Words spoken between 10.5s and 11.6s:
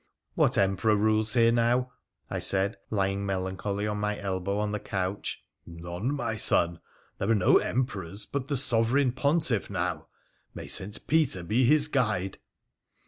may St. Peter